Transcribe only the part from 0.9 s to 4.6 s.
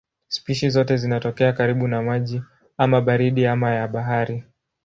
zinatokea karibu na maji ama baridi ama ya bahari.